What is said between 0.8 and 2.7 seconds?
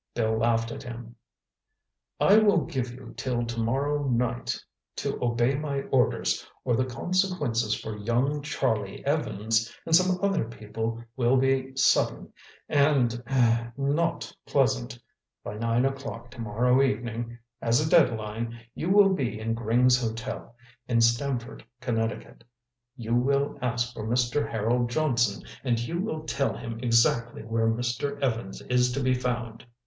him. "I will